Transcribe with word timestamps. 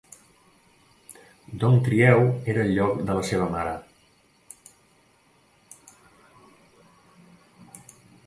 Dong 1.63 1.75
Trieu 1.87 2.21
era 2.53 2.63
el 2.67 2.71
lloc 2.77 3.03
de 3.09 3.17
la 3.19 3.27
seva 3.27 3.49
mare. 3.57 3.75